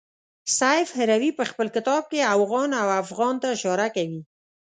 [0.59, 4.21] سیف هروي په خپل کتاب کې اوغان او افغان ته اشاره کوي.